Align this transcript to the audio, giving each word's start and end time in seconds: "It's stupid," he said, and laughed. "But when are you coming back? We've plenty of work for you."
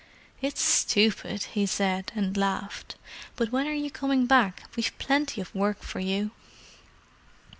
"It's 0.41 0.63
stupid," 0.63 1.43
he 1.53 1.67
said, 1.67 2.11
and 2.15 2.35
laughed. 2.35 2.95
"But 3.35 3.51
when 3.51 3.67
are 3.67 3.73
you 3.73 3.91
coming 3.91 4.25
back? 4.25 4.63
We've 4.75 4.97
plenty 4.97 5.41
of 5.41 5.53
work 5.53 5.83
for 5.83 5.99
you." 5.99 6.31